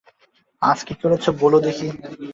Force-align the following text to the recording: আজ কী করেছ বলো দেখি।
আজ 0.61 0.79
কী 0.87 0.93
করেছ 1.01 1.25
বলো 1.41 1.57
দেখি। 1.65 1.87